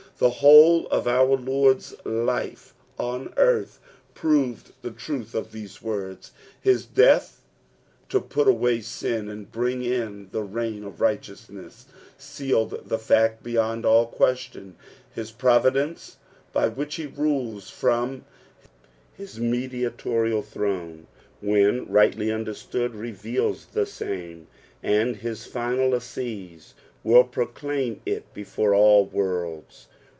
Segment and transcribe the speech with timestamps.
[0.17, 3.79] The whole of our Lord's liie on earth
[4.13, 6.29] proved the truth of these words;
[6.63, 7.41] bia death
[8.09, 11.85] to put awnj gin and bring in the reign of rtshteonanesii,
[12.19, 14.73] sealed the fact beyond all queetion;
[15.11, 16.17] his providence
[16.53, 18.23] b; which he ruTes from
[19.17, 21.07] his mediatoiia) throne,
[21.41, 24.45] when rightly understood, reveals the swrne;
[24.83, 29.87] and his final assize will procUini it before all worlds.